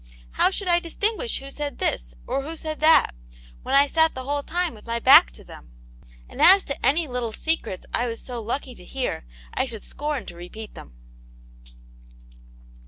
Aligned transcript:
How 0.33 0.49
should 0.49 0.67
I 0.67 0.79
distinguish 0.79 1.37
who 1.37 1.51
said 1.51 1.77
this, 1.77 2.15
or 2.25 2.41
who 2.41 2.55
said 2.57 2.79
that, 2.79 3.11
when 3.61 3.79
t 3.79 3.87
sat 3.87 4.15
the 4.15 4.23
whole 4.23 4.41
time 4.41 4.73
with 4.73 4.87
my 4.87 4.97
back 4.97 5.29
to 5.33 5.43
them? 5.43 5.69
And 6.27 6.41
as 6.41 6.63
to 6.63 6.83
any 6.83 7.05
little 7.07 7.31
secrets 7.33 7.85
I 7.93 8.07
was 8.07 8.19
so 8.19 8.41
lucky 8.41 8.71
as 8.71 8.77
to 8.77 8.85
hear, 8.85 9.27
I 9.53 9.67
should 9.67 9.83
scorn 9.83 10.25
to 10.25 10.35
repeat 10.35 10.73
them. 10.73 10.95